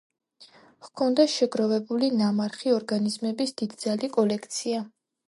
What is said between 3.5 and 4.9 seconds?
დიდძალი კოლექცია.